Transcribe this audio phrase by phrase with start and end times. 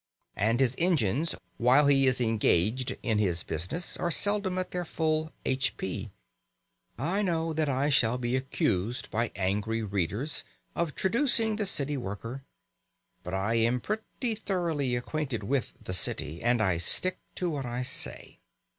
[0.35, 5.31] And his engines while he is engaged in his business are seldom at their full
[5.45, 6.11] "h.p."
[6.97, 10.43] (I know that I shall be accused by angry readers
[10.75, 12.43] of traducing the city worker;
[13.21, 17.83] but I am pretty thoroughly acquainted with the City, and I stick to what I
[17.83, 18.39] say.)